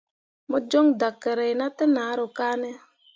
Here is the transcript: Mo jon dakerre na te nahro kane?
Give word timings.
Mo 0.49 0.57
jon 0.69 0.87
dakerre 0.99 1.47
na 1.59 1.67
te 1.77 1.85
nahro 1.95 2.25
kane? 2.37 2.69